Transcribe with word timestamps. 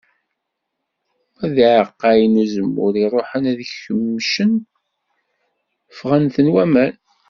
Ma 1.37 1.45
d 1.53 1.55
iεeqqayen 1.67 2.35
n 2.39 2.41
uzemmur 2.43 2.93
i 2.95 2.99
iruḥen 3.05 3.43
ad 3.51 3.59
kemcen, 3.79 4.51
fγen-ten 5.97 6.47
waman. 6.53 6.93